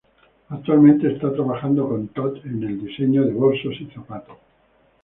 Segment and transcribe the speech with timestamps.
[0.49, 4.37] Actualmente está trabajando con Tod en el diseño de bolsos y zapatos.